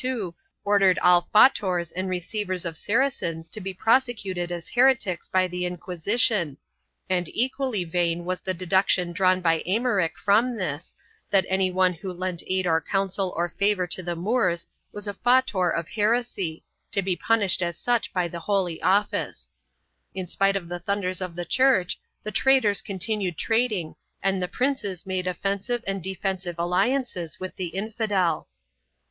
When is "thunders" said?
20.79-21.21